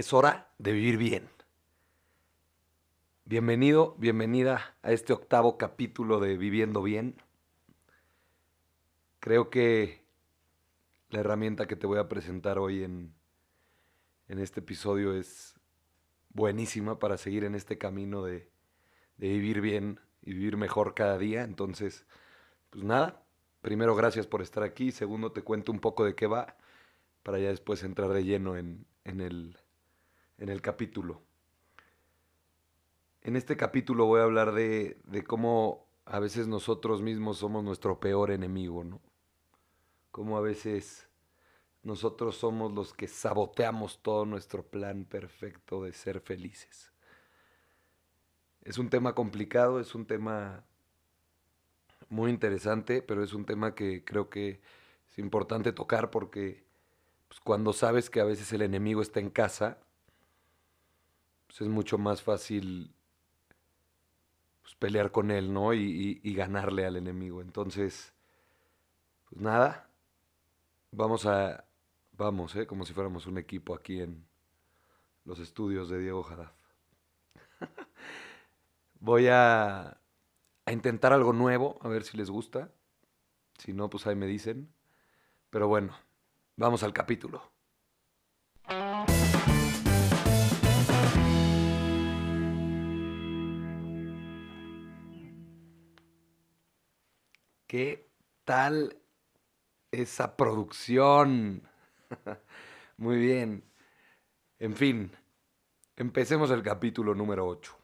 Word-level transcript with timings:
Es 0.00 0.14
hora 0.14 0.48
de 0.56 0.72
vivir 0.72 0.96
bien. 0.96 1.28
Bienvenido, 3.26 3.96
bienvenida 3.98 4.74
a 4.80 4.92
este 4.92 5.12
octavo 5.12 5.58
capítulo 5.58 6.20
de 6.20 6.38
Viviendo 6.38 6.82
Bien. 6.82 7.16
Creo 9.18 9.50
que 9.50 10.02
la 11.10 11.20
herramienta 11.20 11.66
que 11.66 11.76
te 11.76 11.86
voy 11.86 11.98
a 11.98 12.08
presentar 12.08 12.58
hoy 12.58 12.82
en, 12.82 13.12
en 14.28 14.38
este 14.38 14.60
episodio 14.60 15.14
es 15.14 15.54
buenísima 16.30 16.98
para 16.98 17.18
seguir 17.18 17.44
en 17.44 17.54
este 17.54 17.76
camino 17.76 18.24
de, 18.24 18.48
de 19.18 19.28
vivir 19.28 19.60
bien 19.60 20.00
y 20.22 20.32
vivir 20.32 20.56
mejor 20.56 20.94
cada 20.94 21.18
día. 21.18 21.42
Entonces, 21.42 22.06
pues 22.70 22.84
nada, 22.84 23.22
primero 23.60 23.94
gracias 23.94 24.26
por 24.26 24.40
estar 24.40 24.62
aquí. 24.62 24.92
Segundo, 24.92 25.32
te 25.32 25.42
cuento 25.42 25.70
un 25.70 25.78
poco 25.78 26.06
de 26.06 26.14
qué 26.14 26.26
va 26.26 26.56
para 27.22 27.38
ya 27.38 27.48
después 27.48 27.82
entrar 27.82 28.14
de 28.14 28.24
lleno 28.24 28.56
en, 28.56 28.86
en 29.04 29.20
el, 29.20 29.58
en 30.40 30.48
el 30.48 30.60
capítulo. 30.60 31.22
En 33.22 33.36
este 33.36 33.56
capítulo 33.56 34.06
voy 34.06 34.20
a 34.20 34.24
hablar 34.24 34.52
de, 34.52 34.98
cómo 35.26 35.86
a 36.06 36.18
veces 36.18 36.48
nosotros 36.48 37.02
mismos 37.02 37.38
somos 37.38 37.62
nuestro 37.62 38.00
peor 38.00 38.30
enemigo, 38.30 38.82
¿no? 38.82 39.00
Cómo 40.10 40.38
a 40.38 40.40
veces 40.40 41.08
nosotros 41.82 42.36
somos 42.36 42.72
los 42.72 42.94
que 42.94 43.06
saboteamos 43.06 44.02
todo 44.02 44.24
nuestro 44.24 44.66
plan 44.66 45.04
perfecto 45.04 45.84
de 45.84 45.92
ser 45.92 46.20
felices. 46.20 46.90
Es 48.62 48.78
un 48.78 48.88
tema 48.88 49.14
complicado, 49.14 49.78
es 49.78 49.94
un 49.94 50.06
tema 50.06 50.64
muy 52.08 52.30
interesante, 52.30 53.02
pero 53.02 53.22
es 53.22 53.34
un 53.34 53.44
tema 53.44 53.74
que 53.74 54.04
creo 54.04 54.30
que 54.30 54.62
es 55.06 55.18
importante 55.18 55.72
tocar 55.72 56.10
porque 56.10 56.64
pues, 57.28 57.40
cuando 57.40 57.74
sabes 57.74 58.08
que 58.08 58.20
a 58.20 58.24
veces 58.24 58.52
el 58.52 58.62
enemigo 58.62 59.02
está 59.02 59.20
en 59.20 59.30
casa, 59.30 59.78
pues 61.50 61.62
es 61.62 61.68
mucho 61.68 61.98
más 61.98 62.22
fácil 62.22 62.94
pues, 64.62 64.76
pelear 64.76 65.10
con 65.10 65.32
él, 65.32 65.52
¿no? 65.52 65.74
Y, 65.74 66.20
y, 66.22 66.34
ganarle 66.34 66.86
al 66.86 66.94
enemigo. 66.94 67.40
Entonces, 67.42 68.14
pues 69.28 69.42
nada, 69.42 69.90
vamos 70.92 71.26
a, 71.26 71.64
vamos, 72.12 72.54
¿eh? 72.54 72.68
Como 72.68 72.86
si 72.86 72.92
fuéramos 72.92 73.26
un 73.26 73.36
equipo 73.36 73.74
aquí 73.74 74.00
en 74.00 74.24
los 75.24 75.40
estudios 75.40 75.88
de 75.88 75.98
Diego 75.98 76.24
Haddad. 76.24 76.52
Voy 79.00 79.26
a, 79.26 79.98
a 80.66 80.72
intentar 80.72 81.12
algo 81.12 81.32
nuevo, 81.32 81.80
a 81.82 81.88
ver 81.88 82.04
si 82.04 82.16
les 82.16 82.30
gusta. 82.30 82.70
Si 83.58 83.72
no, 83.72 83.90
pues 83.90 84.06
ahí 84.06 84.14
me 84.14 84.26
dicen. 84.26 84.72
Pero 85.50 85.66
bueno, 85.66 85.98
vamos 86.54 86.84
al 86.84 86.92
capítulo. 86.92 87.42
¿Qué 97.70 98.10
tal 98.42 98.96
esa 99.92 100.36
producción? 100.36 101.62
Muy 102.96 103.16
bien. 103.18 103.62
En 104.58 104.74
fin, 104.74 105.12
empecemos 105.94 106.50
el 106.50 106.64
capítulo 106.64 107.14
número 107.14 107.46
8. 107.46 107.78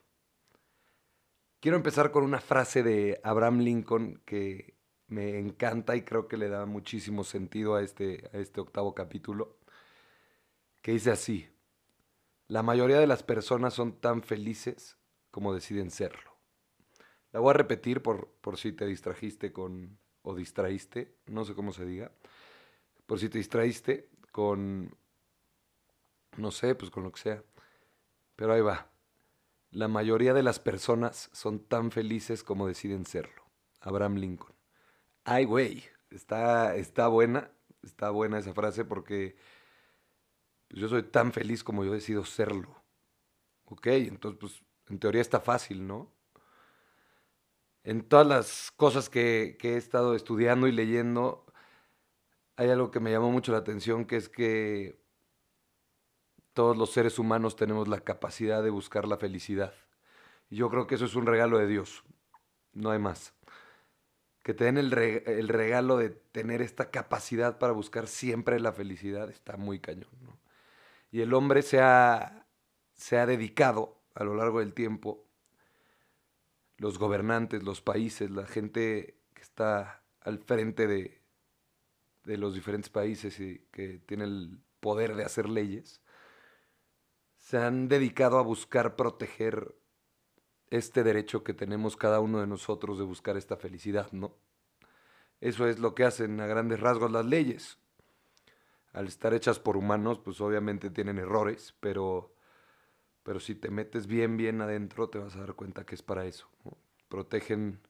Quiero 1.60 1.76
empezar 1.76 2.10
con 2.10 2.24
una 2.24 2.40
frase 2.40 2.82
de 2.82 3.20
Abraham 3.22 3.60
Lincoln 3.60 4.22
que 4.24 4.74
me 5.06 5.38
encanta 5.38 5.94
y 5.94 6.02
creo 6.02 6.26
que 6.26 6.36
le 6.36 6.48
da 6.48 6.66
muchísimo 6.66 7.22
sentido 7.22 7.76
a 7.76 7.82
este, 7.82 8.28
a 8.32 8.38
este 8.38 8.60
octavo 8.60 8.92
capítulo, 8.92 9.56
que 10.82 10.90
dice 10.90 11.12
así, 11.12 11.48
la 12.48 12.64
mayoría 12.64 12.98
de 12.98 13.06
las 13.06 13.22
personas 13.22 13.74
son 13.74 14.00
tan 14.00 14.24
felices 14.24 14.98
como 15.30 15.54
deciden 15.54 15.92
serlo. 15.92 16.35
La 17.36 17.40
voy 17.40 17.50
a 17.50 17.52
repetir 17.52 18.00
por, 18.00 18.28
por 18.40 18.56
si 18.56 18.72
te 18.72 18.86
distrajiste 18.86 19.52
con, 19.52 19.98
o 20.22 20.34
distraíste, 20.34 21.18
no 21.26 21.44
sé 21.44 21.54
cómo 21.54 21.70
se 21.70 21.84
diga, 21.84 22.10
por 23.04 23.18
si 23.18 23.28
te 23.28 23.36
distraíste 23.36 24.08
con, 24.32 24.96
no 26.38 26.50
sé, 26.50 26.74
pues 26.74 26.90
con 26.90 27.02
lo 27.02 27.12
que 27.12 27.20
sea. 27.20 27.44
Pero 28.36 28.54
ahí 28.54 28.62
va. 28.62 28.88
La 29.70 29.86
mayoría 29.86 30.32
de 30.32 30.42
las 30.42 30.58
personas 30.58 31.28
son 31.34 31.60
tan 31.60 31.90
felices 31.90 32.42
como 32.42 32.66
deciden 32.66 33.04
serlo. 33.04 33.42
Abraham 33.80 34.14
Lincoln. 34.14 34.54
Ay, 35.22 35.44
güey, 35.44 35.84
está, 36.08 36.74
está 36.76 37.06
buena, 37.08 37.50
está 37.82 38.08
buena 38.08 38.38
esa 38.38 38.54
frase 38.54 38.86
porque 38.86 39.36
pues, 40.68 40.80
yo 40.80 40.88
soy 40.88 41.02
tan 41.02 41.34
feliz 41.34 41.62
como 41.62 41.84
yo 41.84 41.92
decido 41.92 42.24
serlo. 42.24 42.82
Ok, 43.66 43.88
entonces 43.88 44.40
pues 44.40 44.62
en 44.88 44.98
teoría 44.98 45.20
está 45.20 45.38
fácil, 45.38 45.86
¿no? 45.86 46.15
En 47.86 48.02
todas 48.02 48.26
las 48.26 48.72
cosas 48.72 49.08
que, 49.08 49.56
he 49.62 49.76
estado 49.76 50.16
estudiando 50.16 50.66
y 50.66 50.72
leyendo, 50.72 51.46
hay 52.56 52.68
algo 52.68 52.90
que 52.90 52.98
me 52.98 53.12
llamó 53.12 53.30
mucho 53.30 53.52
la 53.52 53.58
atención, 53.58 54.06
que 54.06 54.16
es 54.16 54.28
que 54.28 55.00
todos 56.52 56.76
los 56.76 56.90
seres 56.90 57.20
humanos 57.20 57.54
tenemos 57.54 57.86
la 57.86 58.00
capacidad 58.00 58.64
de 58.64 58.70
buscar 58.70 59.06
la 59.06 59.18
felicidad. 59.18 59.72
Y 60.50 60.56
yo 60.56 60.68
creo 60.68 60.88
que 60.88 60.96
eso 60.96 61.04
es 61.04 61.14
un 61.14 61.26
regalo 61.26 61.58
de 61.58 61.68
Dios, 61.68 62.02
no 62.72 62.90
hay 62.90 62.98
más. 62.98 63.34
Que 64.42 64.52
te 64.52 64.64
den 64.64 64.78
el 64.78 64.90
regalo 64.90 65.96
de 65.96 66.10
tener 66.10 66.62
esta 66.62 66.90
capacidad 66.90 67.58
para 67.58 67.72
buscar 67.72 68.08
siempre 68.08 68.58
la 68.58 68.72
felicidad 68.72 69.30
está 69.30 69.56
muy 69.56 69.78
cañón. 69.78 70.10
¿no? 70.22 70.40
Y 71.12 71.20
el 71.20 71.32
hombre 71.34 71.62
se 71.62 71.80
ha, 71.80 72.46
se 72.94 73.16
ha 73.16 73.26
dedicado 73.26 74.02
a 74.16 74.24
lo 74.24 74.34
largo 74.34 74.58
del 74.58 74.74
tiempo 74.74 75.25
los 76.78 76.98
gobernantes, 76.98 77.62
los 77.62 77.80
países, 77.80 78.30
la 78.30 78.46
gente 78.46 79.18
que 79.34 79.42
está 79.42 80.02
al 80.20 80.38
frente 80.38 80.86
de, 80.86 81.22
de 82.24 82.36
los 82.36 82.54
diferentes 82.54 82.90
países 82.90 83.38
y 83.40 83.66
que 83.70 83.98
tiene 83.98 84.24
el 84.24 84.58
poder 84.80 85.16
de 85.16 85.24
hacer 85.24 85.48
leyes, 85.48 86.00
se 87.36 87.58
han 87.58 87.88
dedicado 87.88 88.38
a 88.38 88.42
buscar 88.42 88.96
proteger 88.96 89.74
este 90.70 91.04
derecho 91.04 91.44
que 91.44 91.54
tenemos 91.54 91.96
cada 91.96 92.20
uno 92.20 92.40
de 92.40 92.46
nosotros 92.46 92.98
de 92.98 93.04
buscar 93.04 93.36
esta 93.36 93.56
felicidad, 93.56 94.10
¿no? 94.12 94.34
Eso 95.40 95.66
es 95.68 95.78
lo 95.78 95.94
que 95.94 96.04
hacen 96.04 96.40
a 96.40 96.46
grandes 96.46 96.80
rasgos 96.80 97.12
las 97.12 97.24
leyes. 97.24 97.78
Al 98.92 99.06
estar 99.06 99.34
hechas 99.34 99.58
por 99.58 99.76
humanos, 99.76 100.18
pues 100.18 100.40
obviamente 100.40 100.90
tienen 100.90 101.18
errores, 101.18 101.74
pero 101.80 102.35
pero 103.26 103.40
si 103.40 103.56
te 103.56 103.72
metes 103.72 104.06
bien, 104.06 104.36
bien 104.36 104.60
adentro, 104.60 105.10
te 105.10 105.18
vas 105.18 105.34
a 105.34 105.40
dar 105.40 105.54
cuenta 105.54 105.84
que 105.84 105.96
es 105.96 106.02
para 106.02 106.26
eso. 106.26 106.48
Protegen 107.08 107.80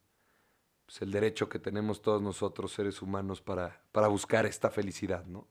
pues, 0.86 1.02
el 1.02 1.12
derecho 1.12 1.50
que 1.50 1.58
tenemos 1.58 2.00
todos 2.00 2.22
nosotros, 2.22 2.72
seres 2.72 3.02
humanos, 3.02 3.42
para, 3.42 3.82
para 3.92 4.08
buscar 4.08 4.46
esta 4.46 4.70
felicidad. 4.70 5.26
¿no? 5.26 5.46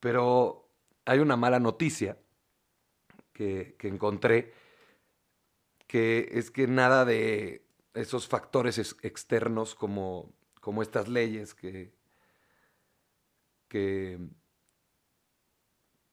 Pero 0.00 0.68
hay 1.06 1.20
una 1.20 1.36
mala 1.36 1.58
noticia 1.58 2.18
que, 3.32 3.74
que 3.78 3.88
encontré, 3.88 4.52
que 5.86 6.28
es 6.32 6.50
que 6.50 6.66
nada 6.66 7.06
de 7.06 7.64
esos 7.94 8.28
factores 8.28 8.76
ex 8.76 8.96
externos 9.00 9.74
como, 9.74 10.30
como 10.60 10.82
estas 10.82 11.08
leyes 11.08 11.54
que, 11.54 11.94
que 13.66 14.18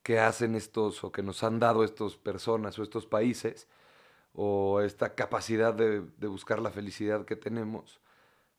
que 0.03 0.19
hacen 0.19 0.56
estos 0.56 1.03
o 1.03 1.12
que 1.12 1.23
nos 1.23 1.44
han 1.44 1.59
dado 1.59 1.83
estas 1.83 2.15
personas 2.15 2.77
o 2.80 2.83
estos 2.83 3.06
países 3.06 3.68
o 4.33 4.81
esta 4.81 5.15
capacidad 5.15 5.74
de, 5.74 6.00
buscar 6.27 6.59
la 6.59 6.71
felicidad 6.71 7.25
que 7.25 7.36
tenemos, 7.36 8.00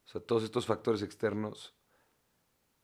o 0.05 0.07
sea, 0.09 0.21
todos 0.21 0.43
estos 0.43 0.65
factores 0.65 1.01
externos 1.01 1.73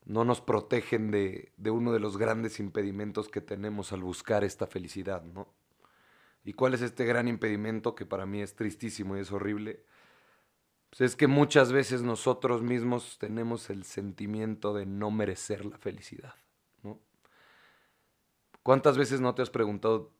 no 0.05 0.25
nos 0.25 0.41
protegen 0.41 1.11
de, 1.11 1.51
de, 1.57 1.71
uno 1.71 1.91
de 1.91 1.99
los 1.99 2.17
grandes 2.17 2.59
impedimentos 2.59 3.29
que 3.29 3.41
tenemos 3.41 3.91
al 3.93 4.01
buscar 4.01 4.43
esta 4.43 4.65
felicidad, 4.65 5.23
¿no? 5.23 5.53
¿Y 6.43 6.53
cuál 6.53 6.73
es 6.73 6.81
este 6.81 7.05
gran 7.05 7.27
impedimento 7.27 7.95
que 7.95 8.05
para 8.05 8.25
mí 8.25 8.41
es 8.41 8.55
tristísimo 8.55 9.17
y 9.17 9.19
es 9.19 9.31
horrible? 9.31 9.85
Pues 10.89 11.01
es 11.01 11.15
que 11.15 11.27
muchas 11.27 11.71
veces 11.71 12.01
nosotros 12.01 12.63
mismos 12.63 13.17
tenemos 13.19 13.69
el 13.69 13.83
sentimiento 13.83 14.73
de 14.73 14.85
no 14.85 15.11
merecer 15.11 15.65
la 15.65 15.77
felicidad. 15.77 16.33
¿Cuántas 18.69 18.99
veces 18.99 19.19
no 19.19 19.33
te 19.33 19.41
has 19.41 19.49
preguntado, 19.49 20.13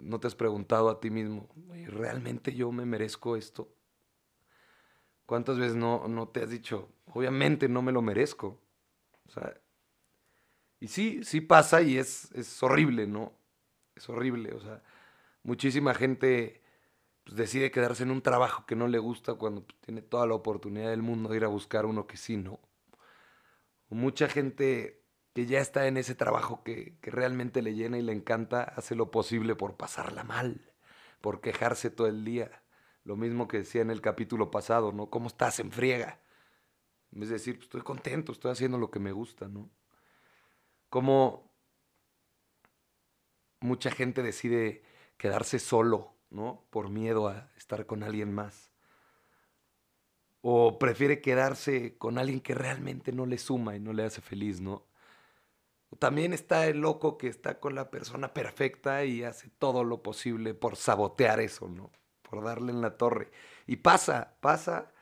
no 0.00 0.18
te 0.18 0.26
has 0.26 0.34
preguntado 0.34 0.90
a 0.90 0.98
ti 0.98 1.08
mismo, 1.08 1.48
¿realmente 1.86 2.52
yo 2.52 2.72
me 2.72 2.84
merezco 2.84 3.36
esto? 3.36 3.72
¿Cuántas 5.24 5.56
veces 5.56 5.76
no, 5.76 6.08
no 6.08 6.26
te 6.26 6.42
has 6.42 6.50
dicho, 6.50 6.88
obviamente 7.06 7.68
no 7.68 7.80
me 7.80 7.92
lo 7.92 8.02
merezco? 8.02 8.60
O 9.28 9.30
sea, 9.30 9.54
y 10.80 10.88
sí, 10.88 11.22
sí 11.22 11.40
pasa 11.40 11.80
y 11.80 11.96
es, 11.96 12.32
es 12.32 12.60
horrible, 12.64 13.06
¿no? 13.06 13.34
Es 13.94 14.08
horrible, 14.08 14.52
o 14.52 14.60
sea, 14.60 14.82
muchísima 15.44 15.94
gente 15.94 16.60
pues, 17.22 17.36
decide 17.36 17.70
quedarse 17.70 18.02
en 18.02 18.10
un 18.10 18.20
trabajo 18.20 18.66
que 18.66 18.74
no 18.74 18.88
le 18.88 18.98
gusta 18.98 19.34
cuando 19.34 19.62
pues, 19.62 19.78
tiene 19.80 20.02
toda 20.02 20.26
la 20.26 20.34
oportunidad 20.34 20.90
del 20.90 21.02
mundo 21.02 21.28
de 21.28 21.36
ir 21.36 21.44
a 21.44 21.48
buscar 21.48 21.86
uno 21.86 22.08
que 22.08 22.16
sí, 22.16 22.36
¿no? 22.36 22.58
Mucha 23.90 24.28
gente 24.28 25.01
que 25.34 25.46
ya 25.46 25.60
está 25.60 25.86
en 25.86 25.96
ese 25.96 26.14
trabajo 26.14 26.62
que, 26.62 26.98
que 27.00 27.10
realmente 27.10 27.62
le 27.62 27.74
llena 27.74 27.98
y 27.98 28.02
le 28.02 28.12
encanta, 28.12 28.62
hace 28.62 28.94
lo 28.94 29.10
posible 29.10 29.54
por 29.54 29.76
pasarla 29.76 30.24
mal, 30.24 30.72
por 31.20 31.40
quejarse 31.40 31.90
todo 31.90 32.06
el 32.06 32.24
día. 32.24 32.62
Lo 33.04 33.16
mismo 33.16 33.48
que 33.48 33.58
decía 33.58 33.82
en 33.82 33.90
el 33.90 34.00
capítulo 34.00 34.50
pasado, 34.50 34.92
¿no? 34.92 35.08
¿Cómo 35.10 35.28
estás 35.28 35.58
en 35.58 35.72
friega? 35.72 36.20
De 37.10 37.26
decir, 37.26 37.56
pues, 37.56 37.64
estoy 37.64 37.82
contento, 37.82 38.32
estoy 38.32 38.52
haciendo 38.52 38.78
lo 38.78 38.90
que 38.90 39.00
me 39.00 39.12
gusta, 39.12 39.48
¿no? 39.48 39.70
Como 40.88 41.50
mucha 43.60 43.90
gente 43.90 44.22
decide 44.22 44.82
quedarse 45.16 45.58
solo, 45.58 46.14
¿no? 46.30 46.64
Por 46.70 46.90
miedo 46.90 47.28
a 47.28 47.50
estar 47.56 47.86
con 47.86 48.02
alguien 48.02 48.32
más. 48.32 48.70
O 50.42 50.78
prefiere 50.78 51.20
quedarse 51.20 51.96
con 51.96 52.18
alguien 52.18 52.40
que 52.40 52.54
realmente 52.54 53.12
no 53.12 53.26
le 53.26 53.38
suma 53.38 53.76
y 53.76 53.80
no 53.80 53.92
le 53.92 54.04
hace 54.04 54.20
feliz, 54.20 54.60
¿no? 54.60 54.86
También 55.98 56.32
está 56.32 56.66
el 56.66 56.80
loco 56.80 57.18
que 57.18 57.28
está 57.28 57.60
con 57.60 57.74
la 57.74 57.90
persona 57.90 58.32
perfecta 58.32 59.04
y 59.04 59.24
hace 59.24 59.50
todo 59.50 59.84
lo 59.84 60.02
posible 60.02 60.54
por 60.54 60.76
sabotear 60.76 61.40
eso, 61.40 61.68
¿no? 61.68 61.90
Por 62.22 62.42
darle 62.44 62.72
en 62.72 62.80
la 62.80 62.96
torre. 62.96 63.30
Y 63.66 63.76
pasa, 63.76 64.36
pasa. 64.40 64.92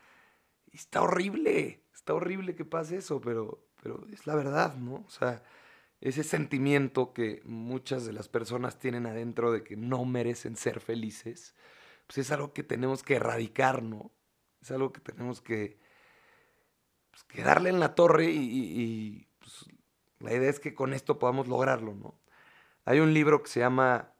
Y 0.66 0.76
está 0.76 1.02
horrible, 1.02 1.84
está 1.94 2.14
horrible 2.14 2.54
que 2.54 2.64
pase 2.64 2.98
eso, 2.98 3.20
pero, 3.20 3.66
pero 3.82 4.06
es 4.12 4.26
la 4.26 4.34
verdad, 4.34 4.74
¿no? 4.74 5.04
O 5.06 5.10
sea, 5.10 5.42
ese 6.00 6.24
sentimiento 6.24 7.12
que 7.12 7.42
muchas 7.44 8.06
de 8.06 8.12
las 8.12 8.28
personas 8.28 8.78
tienen 8.78 9.06
adentro 9.06 9.52
de 9.52 9.62
que 9.62 9.76
no 9.76 10.04
merecen 10.04 10.56
ser 10.56 10.80
felices, 10.80 11.54
pues 12.06 12.18
es 12.18 12.32
algo 12.32 12.52
que 12.52 12.62
tenemos 12.62 13.02
que 13.02 13.16
erradicar, 13.16 13.82
¿no? 13.82 14.10
Es 14.60 14.70
algo 14.70 14.92
que 14.92 15.00
tenemos 15.00 15.40
que, 15.40 15.78
pues, 17.10 17.44
darle 17.44 17.70
en 17.70 17.80
la 17.80 17.94
torre 17.94 18.30
y, 18.30 19.28
la 20.20 20.34
idea 20.34 20.50
es 20.50 20.60
que 20.60 20.74
con 20.74 20.92
esto 20.92 21.18
podamos 21.18 21.48
lograrlo, 21.48 21.94
¿no? 21.94 22.14
Hay 22.84 23.00
un 23.00 23.12
libro 23.12 23.42
que 23.42 23.50
se 23.50 23.60
llama 23.60 24.14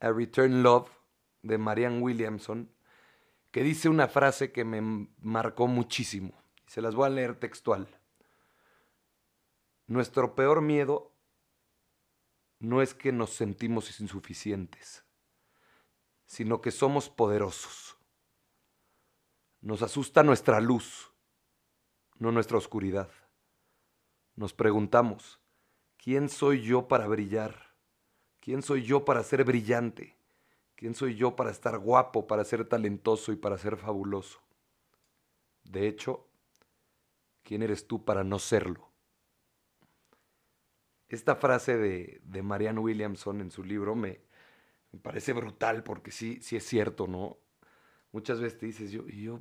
A 0.00 0.10
Return 0.10 0.62
Love 0.62 0.90
de 1.42 1.58
Marianne 1.58 2.00
Williamson 2.00 2.70
que 3.50 3.62
dice 3.62 3.88
una 3.88 4.06
frase 4.08 4.52
que 4.52 4.64
me 4.64 5.08
marcó 5.18 5.66
muchísimo. 5.66 6.34
Se 6.66 6.82
las 6.82 6.94
voy 6.94 7.06
a 7.06 7.10
leer 7.10 7.38
textual. 7.38 7.88
Nuestro 9.86 10.34
peor 10.34 10.60
miedo 10.60 11.12
no 12.58 12.82
es 12.82 12.92
que 12.92 13.12
nos 13.12 13.30
sentimos 13.30 14.00
insuficientes, 14.00 15.04
sino 16.26 16.60
que 16.60 16.70
somos 16.70 17.08
poderosos. 17.08 17.96
Nos 19.60 19.82
asusta 19.82 20.22
nuestra 20.22 20.60
luz, 20.60 21.12
no 22.18 22.32
nuestra 22.32 22.58
oscuridad. 22.58 23.10
Nos 24.36 24.52
preguntamos, 24.52 25.40
¿quién 25.96 26.28
soy 26.28 26.62
yo 26.62 26.88
para 26.88 27.08
brillar? 27.08 27.74
¿Quién 28.40 28.62
soy 28.62 28.84
yo 28.84 29.04
para 29.04 29.22
ser 29.22 29.44
brillante? 29.44 30.16
¿Quién 30.76 30.94
soy 30.94 31.16
yo 31.16 31.34
para 31.34 31.50
estar 31.50 31.78
guapo, 31.78 32.26
para 32.26 32.44
ser 32.44 32.68
talentoso 32.68 33.32
y 33.32 33.36
para 33.36 33.58
ser 33.58 33.76
fabuloso? 33.76 34.40
De 35.64 35.88
hecho, 35.88 36.28
¿quién 37.42 37.62
eres 37.62 37.88
tú 37.88 38.04
para 38.04 38.22
no 38.22 38.38
serlo? 38.38 38.86
esta 41.08 41.36
frase 41.36 41.76
de, 41.76 42.20
de 42.24 42.42
Marianne 42.42 42.80
Williamson 42.80 43.40
en 43.40 43.50
su 43.50 43.62
libro 43.62 43.94
me, 43.94 44.20
parece 45.02 45.32
brutal 45.32 45.82
porque 45.82 46.10
sí, 46.10 46.40
sí 46.40 46.56
es 46.56 46.64
cierto, 46.64 47.06
¿no? 47.06 47.38
Muchas 48.12 48.40
veces 48.40 48.58
te 48.58 48.66
dices, 48.66 48.90
yo, 48.90 49.40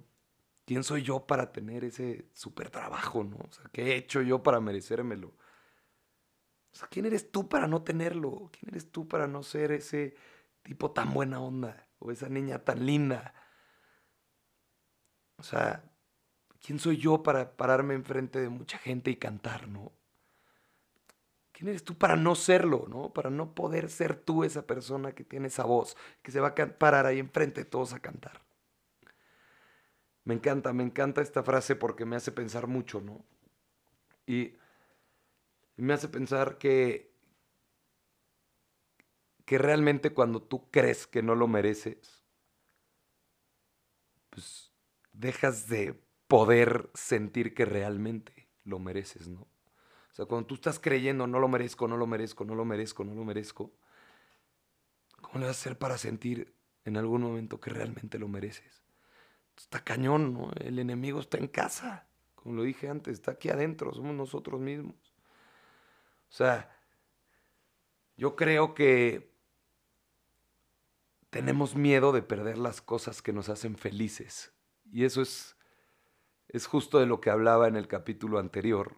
¿quién 0.66 0.84
soy 0.84 1.04
yo 1.04 1.26
para 1.26 1.52
tener 1.52 1.84
ese 1.84 2.30
super 2.34 2.70
trabajo, 2.70 3.24
¿no? 3.24 3.38
O 3.38 3.52
sea, 3.52 3.66
¿qué 3.72 3.94
he 3.94 3.96
hecho 3.96 4.22
yo 4.22 4.44
para 4.44 4.60
merecérmelo? 4.60 5.30
O 5.30 6.78
sea, 6.78 6.88
¿quién 6.90 7.06
eres 7.06 7.32
tú 7.32 7.48
para 7.48 7.68
no 7.68 7.84
tenerlo? 7.84 8.50
¿Quién 8.52 8.72
eres 8.72 8.92
tú 8.92 9.08
para 9.08 9.28
no 9.28 9.44
ser 9.44 9.72
ese 9.72 10.16
tipo 10.64 10.92
tan 10.92 11.14
buena 11.14 11.40
onda? 11.40 11.88
O 12.00 12.12
esa 12.12 12.28
niña 12.28 12.60
tan 12.66 12.86
linda. 12.86 13.34
O 15.38 15.44
sea, 15.44 15.84
¿quién 16.60 16.80
soy 16.80 16.98
yo 16.98 17.24
para 17.24 17.56
pararme 17.56 17.94
enfrente 17.94 18.40
de 18.40 18.50
mucha 18.50 18.78
gente 18.78 19.12
y 19.12 19.16
cantar, 19.16 19.68
no? 19.70 19.94
¿Quién 21.54 21.70
eres 21.70 21.86
tú 21.86 21.98
para 21.98 22.18
no 22.18 22.36
serlo, 22.36 22.86
no? 22.90 23.14
Para 23.14 23.30
no 23.30 23.56
poder 23.56 23.90
ser 23.90 24.16
tú 24.16 24.44
esa 24.44 24.68
persona 24.68 25.14
que 25.14 25.24
tiene 25.24 25.48
esa 25.48 25.64
voz, 25.64 25.96
que 26.22 26.32
se 26.32 26.42
va 26.42 26.50
a 26.50 26.56
parar 26.78 27.06
ahí 27.06 27.20
enfrente 27.20 27.62
de 27.62 27.66
todos 27.66 27.94
a 27.94 28.00
cantar. 28.02 28.45
Me 30.26 30.34
encanta, 30.34 30.74
me 30.74 30.84
encanta 30.84 31.22
esta 31.22 31.44
frase 31.44 31.76
porque 31.76 32.06
me 32.06 32.16
hace 32.16 32.32
pensar 32.32 32.68
mucho, 32.68 33.00
¿no? 33.00 33.24
Y 34.28 34.54
me 35.78 35.94
hace 35.94 36.08
pensar 36.08 36.58
que 36.58 37.14
que 39.46 39.60
realmente 39.60 40.12
cuando 40.12 40.42
tú 40.42 40.70
crees 40.72 41.06
que 41.06 41.22
no 41.22 41.36
lo 41.36 41.48
mereces, 41.48 42.26
pues 44.32 44.72
dejas 45.14 45.70
de 45.70 46.02
poder 46.28 46.90
sentir 46.96 47.54
que 47.54 47.66
realmente 47.66 48.50
lo 48.64 48.80
mereces, 48.80 49.28
¿no? 49.28 49.42
O 49.42 50.16
sea, 50.16 50.26
cuando 50.26 50.48
tú 50.48 50.56
estás 50.56 50.80
creyendo, 50.80 51.28
no 51.28 51.40
lo 51.40 51.48
merezco, 51.48 51.88
no 51.88 51.98
lo 51.98 52.08
merezco, 52.08 52.44
no 52.44 52.56
lo 52.56 52.66
merezco, 52.66 53.04
no 53.04 53.14
lo 53.14 53.24
merezco, 53.24 53.72
¿cómo 55.22 55.40
le 55.40 55.48
vas 55.48 55.58
a 55.58 55.60
hacer 55.60 55.78
para 55.78 55.98
sentir 55.98 56.56
en 56.86 56.98
algún 56.98 57.22
momento 57.22 57.60
que 57.60 57.70
realmente 57.70 58.18
lo 58.18 58.28
mereces? 58.28 58.85
Está 59.58 59.84
cañón, 59.84 60.34
¿no? 60.34 60.52
El 60.60 60.80
enemigo 60.80 61.20
está 61.20 61.38
en 61.38 61.48
casa, 61.48 62.08
como 62.36 62.56
lo 62.56 62.64
dije 62.64 62.90
antes, 62.90 63.14
está 63.14 63.32
aquí 63.32 63.50
adentro, 63.50 63.94
somos 63.94 64.16
nosotros 64.16 64.60
mismos. 64.60 64.96
O 66.30 66.34
sea, 66.34 66.78
yo 68.18 68.36
creo 68.36 68.76
que 68.76 69.32
tenemos 71.30 71.76
miedo 71.76 72.12
de 72.12 72.22
perder 72.22 72.58
las 72.58 72.82
cosas 72.82 73.22
que 73.22 73.34
nos 73.34 73.50
hacen 73.50 73.76
felices. 73.78 74.54
Y 74.92 75.06
eso 75.06 75.22
es, 75.22 75.56
es 76.50 76.68
justo 76.68 77.00
de 77.00 77.06
lo 77.06 77.20
que 77.20 77.30
hablaba 77.30 77.68
en 77.68 77.76
el 77.76 77.88
capítulo 77.88 78.40
anterior, 78.40 78.96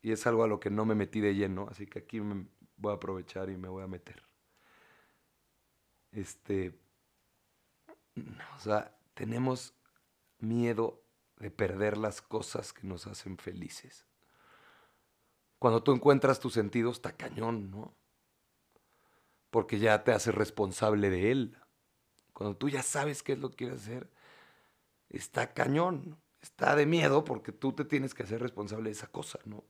y 0.00 0.12
es 0.12 0.26
algo 0.26 0.44
a 0.44 0.48
lo 0.48 0.58
que 0.58 0.70
no 0.70 0.84
me 0.84 0.94
metí 0.94 1.20
de 1.20 1.34
lleno, 1.34 1.68
así 1.70 1.86
que 1.86 1.98
aquí 1.98 2.20
me 2.20 2.46
voy 2.76 2.92
a 2.92 2.96
aprovechar 2.96 3.50
y 3.50 3.56
me 3.56 3.68
voy 3.68 3.82
a 3.82 3.88
meter. 3.88 4.22
Este, 6.12 6.78
o 8.56 8.58
sea, 8.58 8.96
tenemos 9.14 9.74
miedo 10.38 11.02
de 11.36 11.50
perder 11.50 11.96
las 11.96 12.22
cosas 12.22 12.72
que 12.72 12.86
nos 12.86 13.06
hacen 13.06 13.38
felices. 13.38 14.06
Cuando 15.58 15.82
tú 15.82 15.92
encuentras 15.92 16.40
tu 16.40 16.50
sentido, 16.50 16.90
está 16.90 17.12
cañón, 17.12 17.70
¿no? 17.70 17.94
Porque 19.50 19.78
ya 19.78 20.04
te 20.04 20.12
haces 20.12 20.34
responsable 20.34 21.10
de 21.10 21.30
él. 21.30 21.58
Cuando 22.32 22.56
tú 22.56 22.68
ya 22.68 22.82
sabes 22.82 23.22
qué 23.22 23.32
es 23.32 23.38
lo 23.38 23.50
que 23.50 23.56
quieres 23.56 23.82
hacer, 23.82 24.10
está 25.08 25.52
cañón. 25.52 26.18
Está 26.42 26.76
de 26.76 26.86
miedo 26.86 27.24
porque 27.24 27.52
tú 27.52 27.72
te 27.72 27.84
tienes 27.84 28.14
que 28.14 28.22
hacer 28.22 28.40
responsable 28.40 28.90
de 28.90 28.92
esa 28.92 29.08
cosa, 29.08 29.38
¿no? 29.44 29.64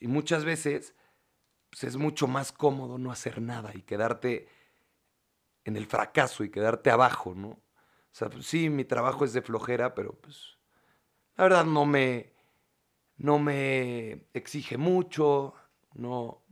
Y 0.00 0.08
muchas 0.08 0.44
veces 0.44 0.94
pues, 1.70 1.84
es 1.84 1.96
mucho 1.96 2.26
más 2.26 2.52
cómodo 2.52 2.98
no 2.98 3.12
hacer 3.12 3.40
nada 3.40 3.72
y 3.74 3.82
quedarte 3.82 4.48
en 5.64 5.76
el 5.76 5.86
fracaso 5.86 6.42
y 6.42 6.50
quedarte 6.50 6.90
abajo, 6.90 7.34
¿no? 7.34 7.60
O 8.12 8.14
sea, 8.14 8.28
pues, 8.30 8.46
sí, 8.46 8.70
mi 8.70 8.84
trabajo 8.84 9.24
es 9.24 9.32
de 9.32 9.42
flojera, 9.42 9.94
pero 9.94 10.12
pues 10.14 10.58
la 11.36 11.44
verdad 11.44 11.64
no 11.64 11.86
me, 11.86 12.34
no 13.16 13.38
me 13.38 14.26
exige 14.34 14.76
mucho, 14.76 15.54
no, 15.94 16.42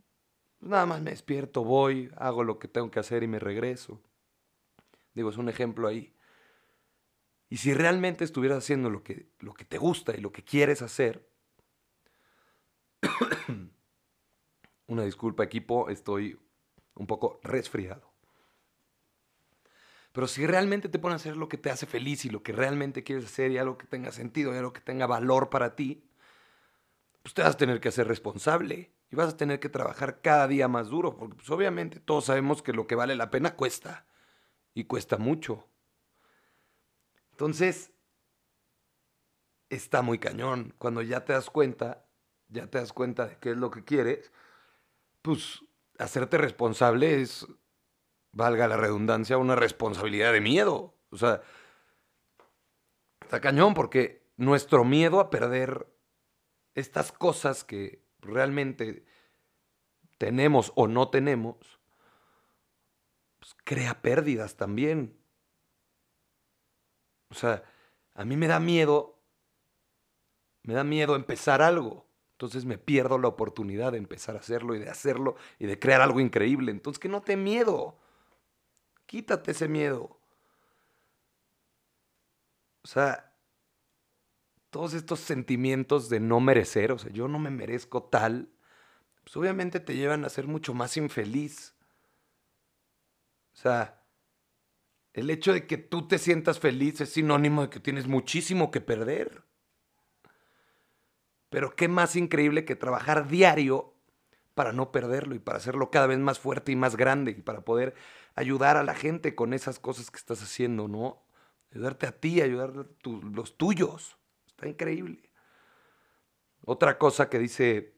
pues, 0.59 0.71
nada 0.71 0.87
más 0.87 1.03
me 1.03 1.11
despierto, 1.11 1.65
voy, 1.65 2.11
hago 2.17 2.45
lo 2.45 2.59
que 2.59 2.69
tengo 2.69 2.91
que 2.91 3.01
hacer 3.01 3.23
y 3.23 3.29
me 3.29 3.39
regreso. 3.39 4.01
Digo, 5.15 5.31
es 5.31 5.37
un 5.37 5.49
ejemplo 5.49 5.89
ahí. 5.89 6.15
Y 7.51 7.57
si 7.59 7.75
realmente 7.75 8.25
estuvieras 8.25 8.59
haciendo 8.59 8.91
lo 8.91 9.03
que, 9.03 9.31
lo 9.41 9.55
que 9.55 9.65
te 9.65 9.79
gusta 9.79 10.15
y 10.17 10.21
lo 10.21 10.33
que 10.33 10.45
quieres 10.45 10.83
hacer, 10.83 11.29
Una 14.87 15.05
disculpa 15.05 15.45
equipo, 15.45 15.89
estoy 15.91 16.39
un 16.95 17.07
poco 17.07 17.41
resfriado. 17.43 18.08
Pero 20.13 20.27
si 20.27 20.47
realmente 20.47 20.89
te 20.89 20.99
pones 20.99 21.15
a 21.15 21.17
hacer 21.17 21.37
lo 21.37 21.49
que 21.49 21.59
te 21.59 21.71
hace 21.71 21.87
feliz 21.87 22.25
y 22.25 22.31
lo 22.31 22.43
que 22.43 22.53
realmente 22.53 23.05
quieres 23.05 23.27
hacer 23.27 23.51
y 23.51 23.59
algo 23.59 23.79
que 23.79 23.87
tenga 23.87 24.11
sentido 24.13 24.55
y 24.55 24.59
algo 24.59 24.73
que 24.73 24.81
tenga 24.81 25.07
valor 25.07 25.51
para 25.51 25.77
ti, 25.77 26.05
pues 27.23 27.35
te 27.35 27.43
vas 27.43 27.55
a 27.55 27.57
tener 27.57 27.81
que 27.81 27.89
hacer 27.89 28.09
responsable 28.09 28.93
y 29.11 29.17
vas 29.17 29.35
a 29.35 29.37
tener 29.37 29.61
que 29.61 29.69
trabajar 29.69 30.21
cada 30.23 30.49
día 30.49 30.69
más 30.69 30.89
duro, 30.89 31.17
porque 31.17 31.37
pues 31.37 31.51
obviamente 31.51 32.01
todos 32.01 32.27
sabemos 32.27 32.63
que 32.63 32.73
lo 32.73 32.87
que 32.87 32.95
vale 32.95 33.17
la 33.17 33.31
pena 33.31 33.55
cuesta 33.55 34.07
y 34.75 34.85
cuesta 34.85 35.19
mucho. 35.19 35.67
Entonces, 37.33 37.93
está 39.71 40.03
muy 40.03 40.19
cañón 40.19 40.75
cuando 40.79 41.03
ya 41.03 41.25
te 41.25 41.33
das 41.33 41.51
cuenta 41.51 42.09
ya 42.49 42.67
te 42.67 42.79
das 42.79 42.93
cuenta 42.93 43.27
de 43.27 43.37
qué 43.39 43.51
es 43.51 43.57
lo 43.57 43.71
que 43.71 43.85
quieres, 43.85 44.33
pues 45.23 45.63
hacerte 45.99 46.39
responsable 46.39 47.21
es, 47.21 47.47
valga 48.33 48.69
la 48.69 48.77
redundancia, 48.77 49.39
una 49.39 49.57
responsabilidad 49.57 50.33
de 50.33 50.41
miedo. 50.41 50.95
O 51.11 51.17
sea, 51.17 51.43
está 53.21 53.41
cañón 53.41 53.75
porque 53.75 54.27
nuestro 54.37 54.85
miedo 54.85 55.21
a 55.21 55.31
perder 55.31 55.87
estas 56.75 57.13
cosas 57.13 57.65
que 57.65 58.05
realmente 58.21 59.05
tenemos 60.19 60.73
o 60.75 60.87
no 60.87 61.09
tenemos, 61.09 61.57
pues 63.39 63.57
crea 63.65 64.03
pérdidas 64.03 64.57
también. 64.57 65.19
O 67.31 67.35
sea, 67.35 67.63
a 68.15 68.25
mí 68.25 68.37
me 68.37 68.47
da 68.47 68.61
miedo, 68.61 69.21
me 70.63 70.75
da 70.75 70.85
miedo 70.85 71.17
empezar 71.17 71.63
algo. 71.63 72.07
Entonces 72.33 72.65
me 72.65 72.79
pierdo 72.79 73.19
la 73.19 73.29
oportunidad 73.29 73.93
de 73.93 73.99
empezar 73.99 74.37
a 74.37 74.39
hacerlo 74.39 74.77
y 74.77 74.79
de 74.79 74.89
hacerlo 74.89 75.35
y 75.59 75.67
de 75.67 75.79
crear 75.79 76.01
algo 76.01 76.21
increíble. 76.21 76.71
Entonces 76.71 77.01
que 77.01 77.09
no 77.09 77.21
te 77.21 77.37
miedo. 77.37 77.99
Quítate 79.09 79.53
ese 79.53 79.69
miedo. 79.69 80.21
O 82.83 82.87
sea, 82.87 83.35
todos 84.69 84.93
estos 84.93 85.21
sentimientos 85.21 86.11
de 86.11 86.21
no 86.21 86.41
merecer, 86.41 86.93
o 86.93 86.99
sea, 86.99 87.11
yo 87.11 87.27
no 87.27 87.39
me 87.39 87.49
merezco 87.49 88.03
tal, 88.03 88.51
pues 89.25 89.35
obviamente 89.39 89.81
te 89.81 89.97
llevan 89.97 90.27
a 90.27 90.29
ser 90.29 90.47
mucho 90.47 90.75
más 90.75 90.99
infeliz. 90.99 91.75
O 93.55 93.57
sea, 93.57 94.05
el 95.15 95.31
hecho 95.31 95.55
de 95.55 95.67
que 95.67 95.79
tú 95.79 96.07
te 96.07 96.19
sientas 96.19 96.59
feliz 96.59 97.01
es 97.01 97.09
sinónimo 97.15 97.63
de 97.63 97.71
que 97.71 97.81
tienes 97.81 98.07
muchísimo 98.07 98.71
que 98.71 98.83
perder. 98.83 99.43
Pero 101.49 101.75
qué 101.75 101.89
más 101.89 102.15
increíble 102.15 102.67
que 102.67 102.77
trabajar 102.77 103.27
diario 103.27 103.98
para 104.59 104.73
no 104.73 104.91
perderlo 104.91 105.37
y 105.37 105.39
para 105.39 105.59
hacerlo 105.59 105.89
cada 105.89 106.09
vez 106.09 106.19
más 106.19 106.41
fuerte 106.41 106.73
y 106.73 106.75
más 106.75 106.97
grande 106.97 107.31
y 107.31 107.43
para 107.43 107.61
poder 107.61 107.95
ayudar 108.35 108.77
a 108.77 108.83
la 108.83 108.97
gente 108.97 109.37
con 109.37 109.55
esas 109.55 109.79
cosas 109.79 110.11
que 110.11 110.17
estás 110.17 110.43
haciendo, 110.43 110.89
¿no? 110.89 111.23
Ayudarte 111.71 112.09
a 112.09 112.11
ti, 112.11 112.41
ayudar 112.41 112.71
a 112.71 113.09
los 113.37 113.57
tuyos. 113.57 114.19
Está 114.49 114.67
increíble. 114.67 115.31
Otra 116.65 116.99
cosa 116.99 117.31
que 117.31 117.39
dice, 117.39 117.95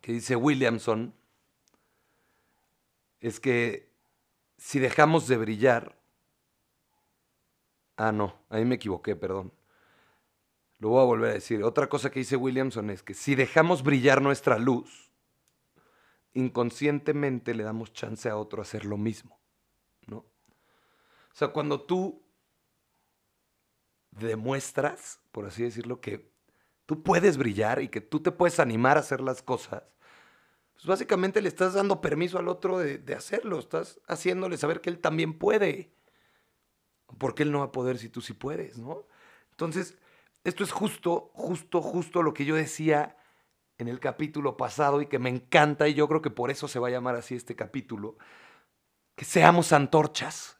que 0.00 0.12
dice 0.12 0.36
Williamson 0.36 1.12
es 3.18 3.40
que 3.40 3.90
si 4.56 4.78
dejamos 4.78 5.26
de 5.26 5.38
brillar, 5.38 5.98
ah 7.96 8.12
no, 8.12 8.38
ahí 8.48 8.64
me 8.64 8.76
equivoqué, 8.76 9.16
perdón. 9.16 9.52
Lo 10.78 10.90
voy 10.90 11.00
a 11.00 11.04
volver 11.06 11.30
a 11.32 11.34
decir. 11.34 11.64
Otra 11.64 11.88
cosa 11.88 12.12
que 12.12 12.20
dice 12.20 12.36
Williamson 12.36 12.90
es 12.90 13.02
que 13.02 13.14
si 13.14 13.34
dejamos 13.34 13.82
brillar 13.82 14.22
nuestra 14.22 14.56
luz, 14.56 15.03
inconscientemente 16.34 17.54
le 17.54 17.64
damos 17.64 17.92
chance 17.92 18.28
a 18.28 18.36
otro 18.36 18.60
a 18.60 18.64
hacer 18.64 18.84
lo 18.84 18.96
mismo, 18.96 19.40
¿no? 20.06 20.18
O 20.18 21.36
sea, 21.36 21.48
cuando 21.48 21.80
tú 21.82 22.22
demuestras, 24.10 25.20
por 25.32 25.46
así 25.46 25.62
decirlo, 25.62 26.00
que 26.00 26.30
tú 26.86 27.02
puedes 27.02 27.36
brillar 27.36 27.80
y 27.80 27.88
que 27.88 28.00
tú 28.00 28.20
te 28.20 28.30
puedes 28.30 28.60
animar 28.60 28.96
a 28.96 29.00
hacer 29.00 29.20
las 29.20 29.42
cosas, 29.42 29.82
pues 30.74 30.86
básicamente 30.86 31.40
le 31.40 31.48
estás 31.48 31.74
dando 31.74 32.00
permiso 32.00 32.38
al 32.38 32.48
otro 32.48 32.78
de, 32.78 33.14
hacerlo, 33.14 33.58
estás 33.58 34.00
haciéndole 34.06 34.56
saber 34.56 34.80
que 34.80 34.90
él 34.90 34.98
también 34.98 35.38
puede. 35.38 35.92
Porque 37.18 37.44
él 37.44 37.52
no 37.52 37.60
va 37.60 37.66
a 37.66 37.72
poder 37.72 37.98
si 37.98 38.08
tú 38.08 38.20
sí 38.20 38.32
puedes, 38.32 38.78
¿no? 38.78 39.06
Entonces, 39.50 39.96
esto 40.42 40.64
es 40.64 40.72
justo, 40.72 41.30
justo, 41.32 41.80
justo 41.80 42.22
lo 42.22 42.34
que 42.34 42.44
yo 42.44 42.56
decía 42.56 43.16
en 43.78 43.88
el 43.88 44.00
capítulo 44.00 44.56
pasado 44.56 45.00
y 45.02 45.06
que 45.06 45.18
me 45.18 45.30
encanta 45.30 45.88
y 45.88 45.94
yo 45.94 46.08
creo 46.08 46.22
que 46.22 46.30
por 46.30 46.50
eso 46.50 46.68
se 46.68 46.78
va 46.78 46.88
a 46.88 46.92
llamar 46.92 47.16
así 47.16 47.34
este 47.34 47.56
capítulo, 47.56 48.16
que 49.16 49.24
seamos 49.24 49.72
antorchas, 49.72 50.58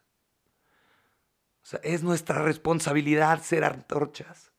o 1.65 1.67
sea, 1.67 1.79
es 1.83 2.03
nuestra 2.03 2.43
responsabilidad 2.43 3.41
ser 3.41 3.63
antorchas. 3.63 4.51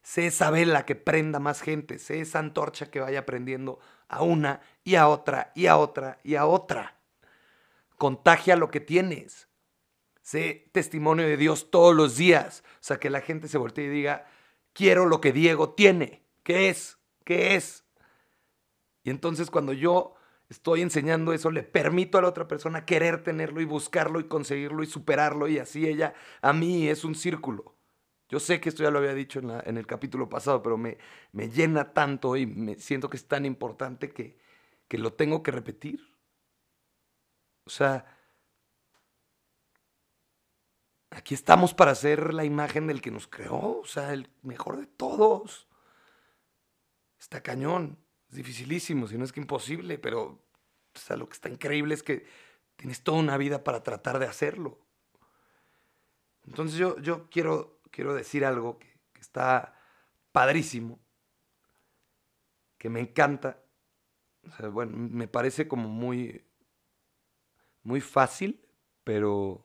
Sé 0.00 0.28
esa 0.28 0.50
vela 0.50 0.86
que 0.86 0.94
prenda 0.94 1.38
más 1.38 1.60
gente, 1.60 1.98
sé 1.98 2.22
esa 2.22 2.38
antorcha 2.38 2.90
que 2.90 3.00
vaya 3.00 3.26
prendiendo 3.26 3.78
a 4.08 4.22
una 4.22 4.62
y 4.82 4.94
a 4.94 5.06
otra 5.08 5.52
y 5.54 5.66
a 5.66 5.76
otra 5.76 6.18
y 6.24 6.36
a 6.36 6.46
otra. 6.46 6.96
Contagia 7.98 8.56
lo 8.56 8.70
que 8.70 8.80
tienes. 8.80 9.48
Sé 10.22 10.70
testimonio 10.72 11.26
de 11.26 11.36
Dios 11.36 11.70
todos 11.70 11.94
los 11.94 12.16
días. 12.16 12.64
O 12.66 12.84
sea, 12.84 12.98
que 12.98 13.10
la 13.10 13.20
gente 13.20 13.48
se 13.48 13.58
voltee 13.58 13.84
y 13.84 13.88
diga, 13.90 14.26
quiero 14.72 15.04
lo 15.04 15.20
que 15.20 15.32
Diego 15.32 15.74
tiene. 15.74 16.24
¿Qué 16.42 16.70
es? 16.70 16.96
¿Qué 17.24 17.54
es? 17.54 17.84
Y 19.06 19.10
entonces 19.10 19.52
cuando 19.52 19.72
yo 19.72 20.16
estoy 20.48 20.82
enseñando 20.82 21.32
eso, 21.32 21.52
le 21.52 21.62
permito 21.62 22.18
a 22.18 22.22
la 22.22 22.28
otra 22.28 22.48
persona 22.48 22.84
querer 22.84 23.22
tenerlo 23.22 23.60
y 23.60 23.64
buscarlo 23.64 24.18
y 24.18 24.24
conseguirlo 24.24 24.82
y 24.82 24.86
superarlo 24.86 25.46
y 25.46 25.60
así 25.60 25.86
ella 25.86 26.12
a 26.42 26.52
mí 26.52 26.88
es 26.88 27.04
un 27.04 27.14
círculo. 27.14 27.76
Yo 28.28 28.40
sé 28.40 28.60
que 28.60 28.68
esto 28.68 28.82
ya 28.82 28.90
lo 28.90 28.98
había 28.98 29.14
dicho 29.14 29.38
en, 29.38 29.76
el 29.76 29.86
capítulo 29.86 30.28
pasado, 30.28 30.60
pero 30.60 30.76
me, 30.76 30.98
me, 31.30 31.48
llena 31.48 31.92
tanto 31.92 32.36
y 32.36 32.46
me 32.46 32.74
siento 32.80 33.08
que 33.08 33.16
es 33.16 33.28
tan 33.28 33.46
importante 33.46 34.10
que, 34.10 34.40
que 34.88 34.98
lo 34.98 35.12
tengo 35.12 35.40
que 35.44 35.52
repetir. 35.52 36.12
O 37.64 37.70
sea, 37.70 38.18
aquí 41.10 41.34
estamos 41.34 41.74
para 41.74 41.94
ser 41.94 42.34
la 42.34 42.44
imagen 42.44 42.88
del 42.88 43.00
que 43.00 43.12
nos 43.12 43.28
creó, 43.28 43.78
o 43.78 43.86
sea, 43.86 44.12
el 44.12 44.30
mejor 44.42 44.78
de 44.78 44.86
todos. 44.86 45.68
Está 47.20 47.40
cañón. 47.40 48.04
Dificilísimo, 48.36 49.08
si 49.08 49.16
no 49.16 49.24
es 49.24 49.32
que 49.32 49.40
imposible, 49.40 49.98
pero 49.98 50.46
o 50.94 50.98
sea, 50.98 51.16
lo 51.16 51.26
que 51.26 51.32
está 51.32 51.48
increíble 51.48 51.94
es 51.94 52.02
que 52.02 52.26
tienes 52.76 53.02
toda 53.02 53.18
una 53.18 53.36
vida 53.36 53.64
para 53.64 53.82
tratar 53.82 54.18
de 54.18 54.26
hacerlo. 54.26 54.78
Entonces 56.46 56.78
yo, 56.78 56.98
yo 57.00 57.28
quiero, 57.30 57.80
quiero 57.90 58.14
decir 58.14 58.44
algo 58.44 58.78
que, 58.78 58.86
está 59.20 59.74
padrísimo, 60.32 61.00
que 62.78 62.88
me 62.90 63.00
encanta. 63.00 63.58
Bueno, 64.70 64.96
me 64.96 65.26
parece 65.26 65.66
como 65.66 65.88
muy, 65.88 66.44
muy 67.82 68.00
fácil, 68.00 68.60
pero, 69.02 69.64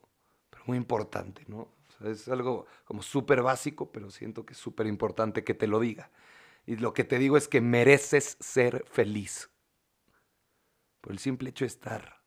pero 0.49 0.63
muy 0.65 0.77
importante, 0.77 1.43
¿no? 1.47 1.67
Es 2.05 2.27
algo 2.29 2.65
como 2.85 3.03
súper 3.03 3.43
básico, 3.43 3.91
pero 3.91 4.09
siento 4.09 4.45
que 4.45 4.53
es 4.53 4.59
súper 4.59 4.87
importante 4.87 5.43
que 5.43 5.53
te 5.53 5.67
lo 5.67 5.79
diga. 5.79 6.09
Y 6.65 6.77
lo 6.77 6.93
que 6.93 7.03
te 7.03 7.17
digo 7.17 7.37
es 7.37 7.47
que 7.47 7.61
mereces 7.61 8.37
ser 8.39 8.85
feliz. 8.87 9.49
Por 11.01 11.11
el 11.11 11.19
simple 11.19 11.49
hecho 11.49 11.65
de 11.65 11.69
estar. 11.69 12.21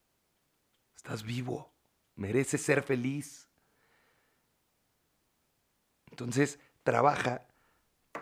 Estás 0.97 1.23
vivo. 1.23 1.73
Mereces 2.17 2.63
ser 2.63 2.83
feliz. 2.83 3.49
Entonces, 6.11 6.59
trabaja 6.83 7.47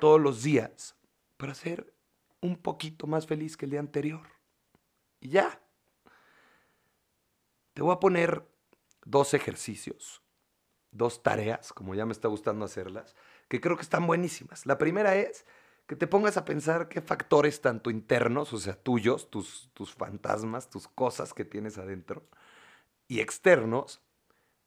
todos 0.01 0.21
los 0.21 0.43
días 0.43 0.97
para 1.37 1.55
ser 1.55 1.95
un 2.41 2.57
poquito 2.57 3.07
más 3.07 3.27
feliz 3.27 3.57
que 3.57 3.67
el 3.67 3.71
día 3.73 3.81
anterior. 3.81 4.27
Y 5.21 5.31
ya. 5.31 5.61
Te 7.75 7.83
voy 7.83 7.95
a 7.95 8.01
poner 8.01 8.47
dos 9.05 9.35
ejercicios, 9.35 10.23
dos 10.91 11.23
tareas, 11.23 11.73
como 11.73 11.95
ya 11.95 12.05
me 12.05 12.13
está 12.13 12.29
gustando 12.29 12.65
hacerlas, 12.65 13.17
que 13.49 13.61
creo 13.61 13.77
que 13.77 13.83
están 13.83 14.07
buenísimas. 14.07 14.67
La 14.67 14.79
primera 14.79 15.17
es 15.17 15.47
que 15.93 15.97
te 15.97 16.07
pongas 16.07 16.39
a 16.39 16.47
pensar 16.47 16.89
qué 16.89 17.03
factores 17.03 17.61
tanto 17.61 17.91
internos, 17.91 18.51
o 18.55 18.59
sea, 18.59 18.75
tuyos, 18.83 19.29
tus, 19.29 19.69
tus 19.75 19.93
fantasmas, 19.93 20.71
tus 20.71 20.89
cosas 20.89 21.35
que 21.35 21.45
tienes 21.45 21.77
adentro, 21.77 22.27
y 23.09 23.21
externos, 23.21 24.01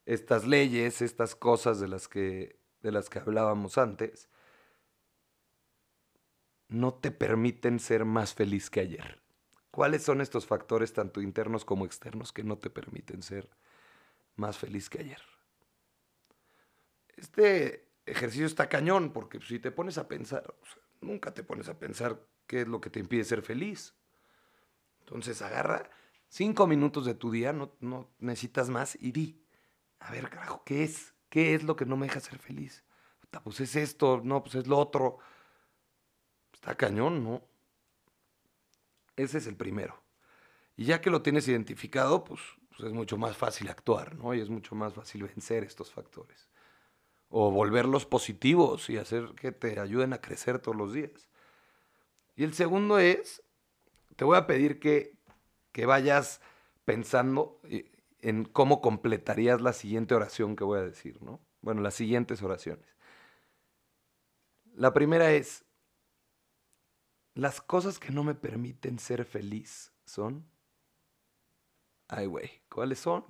estas 0.04 0.46
leyes, 0.46 1.02
estas 1.02 1.34
cosas 1.34 1.80
de 1.80 1.88
las 1.88 2.06
que, 2.06 2.60
de 2.80 2.92
las 2.92 3.10
que 3.10 3.18
hablábamos 3.18 3.76
antes, 3.76 4.28
no 6.68 6.94
te 6.94 7.10
permiten 7.10 7.80
ser 7.80 8.04
más 8.04 8.32
feliz 8.32 8.70
que 8.70 8.78
ayer. 8.78 9.20
¿Cuáles 9.72 10.04
son 10.04 10.20
estos 10.20 10.46
factores, 10.46 10.92
tanto 10.92 11.20
internos 11.20 11.64
como 11.64 11.86
externos, 11.86 12.32
que 12.32 12.44
no 12.44 12.56
te 12.56 12.70
permiten 12.70 13.24
ser 13.24 13.50
más 14.36 14.58
feliz 14.58 14.88
que 14.88 15.00
ayer? 15.00 15.22
Este 17.16 17.88
ejercicio 18.06 18.46
está 18.46 18.68
cañón, 18.68 19.12
porque 19.12 19.40
si 19.40 19.58
te 19.58 19.72
pones 19.72 19.98
a 19.98 20.06
pensar, 20.06 20.54
nunca 21.06 21.32
te 21.32 21.42
pones 21.42 21.68
a 21.68 21.78
pensar 21.78 22.20
qué 22.46 22.62
es 22.62 22.68
lo 22.68 22.80
que 22.80 22.90
te 22.90 23.00
impide 23.00 23.24
ser 23.24 23.42
feliz. 23.42 23.94
Entonces 25.00 25.40
agarra 25.40 25.88
cinco 26.28 26.66
minutos 26.66 27.06
de 27.06 27.14
tu 27.14 27.30
día, 27.30 27.52
no, 27.52 27.72
no 27.80 28.10
necesitas 28.18 28.68
más, 28.68 28.98
y 29.00 29.12
di, 29.12 29.42
a 30.00 30.10
ver, 30.10 30.28
carajo, 30.28 30.62
¿qué 30.64 30.84
es? 30.84 31.14
¿Qué 31.28 31.54
es 31.54 31.62
lo 31.62 31.76
que 31.76 31.86
no 31.86 31.96
me 31.96 32.06
deja 32.06 32.20
ser 32.20 32.38
feliz? 32.38 32.84
Pues 33.42 33.60
es 33.60 33.76
esto, 33.76 34.20
no, 34.24 34.42
pues 34.42 34.54
es 34.54 34.66
lo 34.66 34.78
otro. 34.78 35.18
Está 36.52 36.74
cañón, 36.74 37.22
¿no? 37.22 37.42
Ese 39.14 39.38
es 39.38 39.46
el 39.46 39.56
primero. 39.56 40.02
Y 40.76 40.86
ya 40.86 41.00
que 41.00 41.10
lo 41.10 41.22
tienes 41.22 41.46
identificado, 41.48 42.24
pues, 42.24 42.40
pues 42.68 42.88
es 42.88 42.92
mucho 42.92 43.18
más 43.18 43.36
fácil 43.36 43.68
actuar, 43.68 44.14
¿no? 44.16 44.34
Y 44.34 44.40
es 44.40 44.48
mucho 44.48 44.74
más 44.74 44.94
fácil 44.94 45.24
vencer 45.24 45.64
estos 45.64 45.90
factores 45.90 46.48
o 47.28 47.50
volverlos 47.50 48.06
positivos 48.06 48.88
y 48.90 48.98
hacer 48.98 49.34
que 49.34 49.52
te 49.52 49.78
ayuden 49.80 50.12
a 50.12 50.20
crecer 50.20 50.58
todos 50.58 50.76
los 50.76 50.92
días. 50.92 51.28
Y 52.36 52.44
el 52.44 52.54
segundo 52.54 52.98
es, 52.98 53.42
te 54.16 54.24
voy 54.24 54.36
a 54.36 54.46
pedir 54.46 54.78
que, 54.78 55.16
que 55.72 55.86
vayas 55.86 56.40
pensando 56.84 57.60
en 58.20 58.44
cómo 58.44 58.80
completarías 58.80 59.60
la 59.60 59.72
siguiente 59.72 60.14
oración 60.14 60.56
que 60.56 60.64
voy 60.64 60.78
a 60.78 60.82
decir, 60.82 61.22
¿no? 61.22 61.40
Bueno, 61.60 61.80
las 61.80 61.94
siguientes 61.94 62.42
oraciones. 62.42 62.86
La 64.74 64.92
primera 64.92 65.32
es, 65.32 65.64
las 67.34 67.60
cosas 67.60 67.98
que 67.98 68.12
no 68.12 68.24
me 68.24 68.34
permiten 68.34 68.98
ser 68.98 69.24
feliz 69.24 69.92
son... 70.04 70.48
Ay, 72.08 72.26
güey, 72.26 72.62
¿cuáles 72.68 73.00
son? 73.00 73.24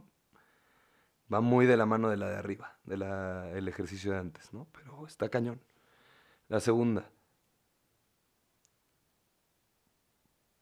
Va 1.32 1.40
muy 1.40 1.66
de 1.66 1.76
la 1.76 1.86
mano 1.86 2.08
de 2.08 2.16
la 2.16 2.28
de 2.28 2.36
arriba, 2.36 2.78
del 2.84 3.68
ejercicio 3.68 4.12
de 4.12 4.18
antes, 4.18 4.52
¿no? 4.52 4.68
Pero 4.72 5.06
está 5.06 5.28
cañón. 5.28 5.60
La 6.48 6.60
segunda. 6.60 7.10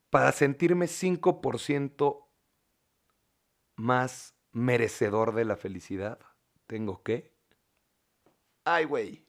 Para 0.08 0.32
sentirme 0.32 0.86
5% 0.86 2.26
más 3.76 4.34
merecedor 4.52 5.34
de 5.34 5.44
la 5.44 5.56
felicidad, 5.56 6.18
tengo 6.66 7.02
que... 7.02 7.34
Ay, 8.64 8.84
güey. 8.86 9.26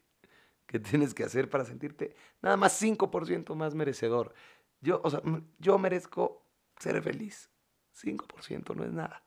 ¿Qué 0.68 0.80
tienes 0.80 1.13
que 1.13 1.24
hacer 1.24 1.50
para 1.50 1.65
sentirte 1.65 2.15
nada 2.42 2.56
más 2.58 2.82
5% 2.82 3.56
más 3.56 3.75
merecedor? 3.75 4.34
Yo, 4.80 5.01
o 5.04 5.10
sea, 5.10 5.22
yo 5.60 5.77
merezco 5.77 6.46
ser 6.80 7.01
feliz. 7.01 7.50
5% 7.94 8.75
no 8.75 8.84
es 8.84 8.92
nada. 8.92 9.24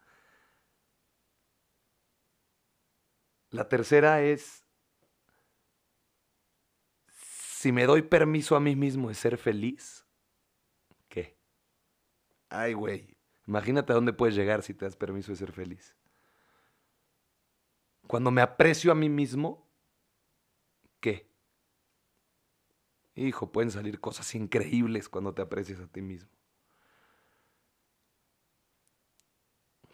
La 3.50 3.68
tercera 3.68 4.22
es, 4.22 4.64
si 7.08 7.72
me 7.72 7.86
doy 7.86 8.02
permiso 8.02 8.56
a 8.56 8.60
mí 8.60 8.76
mismo 8.76 9.08
de 9.08 9.14
ser 9.14 9.38
feliz, 9.38 10.06
¿qué? 11.08 11.38
Ay, 12.50 12.74
güey, 12.74 13.16
imagínate 13.46 13.92
a 13.92 13.96
dónde 13.96 14.12
puedes 14.12 14.34
llegar 14.34 14.62
si 14.62 14.74
te 14.74 14.84
das 14.84 14.96
permiso 14.96 15.32
de 15.32 15.38
ser 15.38 15.52
feliz. 15.52 15.96
Cuando 18.06 18.30
me 18.30 18.42
aprecio 18.42 18.92
a 18.92 18.94
mí 18.94 19.08
mismo, 19.08 19.68
¿qué? 21.00 21.28
Hijo, 23.14 23.50
pueden 23.50 23.70
salir 23.70 23.98
cosas 23.98 24.34
increíbles 24.34 25.08
cuando 25.08 25.34
te 25.34 25.42
aprecias 25.42 25.80
a 25.80 25.88
ti 25.88 26.00
mismo. 26.00 26.37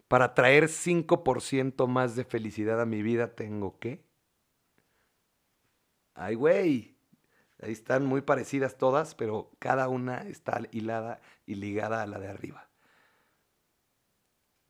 Para 0.08 0.34
traer 0.34 0.68
5% 0.68 1.86
más 1.86 2.16
de 2.16 2.24
felicidad 2.24 2.80
a 2.80 2.86
mi 2.86 3.02
vida, 3.02 3.34
tengo 3.34 3.78
que. 3.78 4.04
Ay, 6.14 6.34
güey. 6.34 6.94
Ahí 7.60 7.72
están 7.72 8.04
muy 8.04 8.20
parecidas 8.20 8.76
todas, 8.76 9.14
pero 9.14 9.50
cada 9.58 9.88
una 9.88 10.18
está 10.28 10.60
hilada 10.70 11.20
y 11.46 11.54
ligada 11.54 12.02
a 12.02 12.06
la 12.06 12.18
de 12.18 12.28
arriba. 12.28 12.68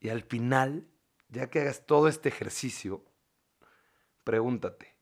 Y 0.01 0.11
al 0.11 0.23
final, 0.23 0.87
ya 1.29 1.51
que 1.51 1.61
hagas 1.61 1.87
todo 1.87 2.09
este 2.09 2.29
ejercicio, 2.29 3.05
pregúntate, 4.23 4.95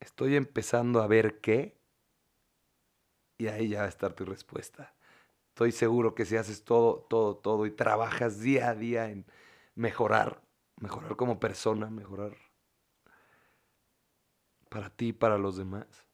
¿estoy 0.00 0.34
empezando 0.34 1.02
a 1.02 1.06
ver 1.06 1.40
qué? 1.40 1.78
Y 3.36 3.46
ahí 3.48 3.68
ya 3.68 3.80
va 3.80 3.84
a 3.86 3.90
estar 3.90 4.14
tu 4.14 4.24
respuesta. 4.24 4.94
Estoy 5.58 5.72
seguro 5.72 6.14
que 6.14 6.24
si 6.24 6.36
haces 6.36 6.62
todo, 6.62 7.04
todo, 7.10 7.36
todo 7.36 7.66
y 7.66 7.72
trabajas 7.72 8.38
día 8.38 8.68
a 8.68 8.76
día 8.76 9.10
en 9.10 9.26
mejorar, 9.74 10.40
mejorar 10.76 11.16
como 11.16 11.40
persona, 11.40 11.90
mejorar 11.90 12.36
para 14.68 14.88
ti 14.88 15.08
y 15.08 15.12
para 15.12 15.36
los 15.36 15.56
demás, 15.56 16.06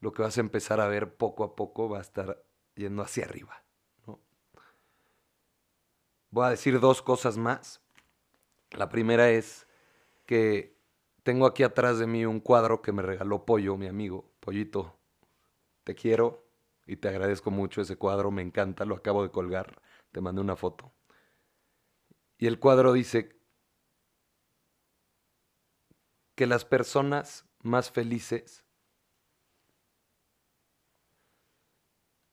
lo 0.00 0.12
que 0.12 0.20
vas 0.20 0.36
a 0.36 0.40
empezar 0.40 0.80
a 0.80 0.88
ver 0.88 1.14
poco 1.14 1.44
a 1.44 1.54
poco 1.54 1.88
va 1.88 1.98
a 1.98 2.00
estar 2.00 2.42
yendo 2.74 3.02
hacia 3.02 3.24
arriba. 3.24 3.62
Voy 6.30 6.46
a 6.46 6.50
decir 6.50 6.80
dos 6.80 7.02
cosas 7.02 7.38
más. 7.38 7.80
La 8.72 8.88
primera 8.88 9.30
es 9.30 9.68
que 10.26 10.76
tengo 11.22 11.46
aquí 11.46 11.62
atrás 11.62 12.00
de 12.00 12.08
mí 12.08 12.26
un 12.26 12.40
cuadro 12.40 12.82
que 12.82 12.90
me 12.90 13.02
regaló 13.02 13.44
Pollo, 13.46 13.76
mi 13.76 13.86
amigo. 13.86 14.28
Pollito, 14.40 14.98
te 15.84 15.94
quiero, 15.94 16.49
y 16.90 16.96
te 16.96 17.06
agradezco 17.06 17.52
mucho 17.52 17.80
ese 17.80 17.94
cuadro, 17.94 18.32
me 18.32 18.42
encanta, 18.42 18.84
lo 18.84 18.96
acabo 18.96 19.22
de 19.22 19.30
colgar, 19.30 19.80
te 20.10 20.20
mandé 20.20 20.40
una 20.40 20.56
foto. 20.56 20.92
Y 22.36 22.48
el 22.48 22.58
cuadro 22.58 22.92
dice 22.92 23.40
que 26.34 26.48
las 26.48 26.64
personas 26.64 27.46
más 27.60 27.92
felices 27.92 28.64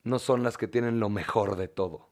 no 0.01 0.17
son 0.17 0.41
las 0.41 0.57
que 0.57 0.67
tienen 0.67 0.99
lo 0.99 1.09
mejor 1.09 1.55
de 1.55 1.67
todo, 1.67 2.09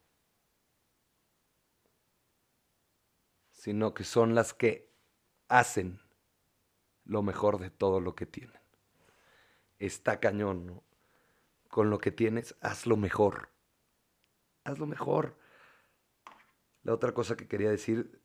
sino 3.49 3.95
que 3.95 4.03
son 4.03 4.36
las 4.36 4.53
que 4.53 4.93
hacen 5.47 5.99
lo 7.05 7.23
mejor 7.23 7.58
de 7.58 7.71
todo 7.71 7.99
lo 7.99 8.13
que 8.13 8.27
tienen. 8.27 8.62
Está 9.79 10.19
cañón, 10.19 10.67
¿no? 10.67 10.85
Con 11.75 11.89
lo 11.89 11.99
que 11.99 12.09
tienes, 12.09 12.55
hazlo 12.61 12.95
mejor. 12.95 13.49
Hazlo 14.63 14.88
mejor. 14.88 15.38
La 16.83 16.93
otra 16.93 17.13
cosa 17.13 17.35
que 17.35 17.49
quería 17.49 17.69
decir 17.69 18.21